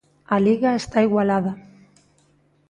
A 0.35 0.37
Liga 0.47 0.69
está 0.81 0.97
igualada. 1.07 1.51